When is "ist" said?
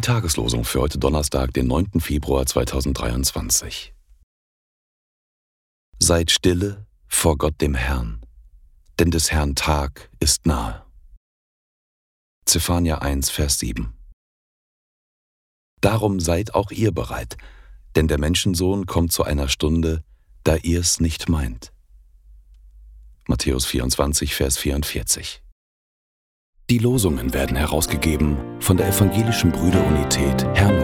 10.18-10.46